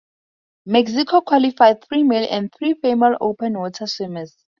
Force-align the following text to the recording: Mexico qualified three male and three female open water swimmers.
Mexico 0.65 1.21
qualified 1.21 1.83
three 1.83 2.01
male 2.01 2.27
and 2.31 2.51
three 2.51 2.73
female 2.73 3.15
open 3.21 3.53
water 3.53 3.85
swimmers. 3.85 4.35